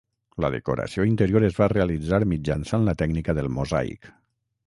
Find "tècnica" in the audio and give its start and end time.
3.05-3.39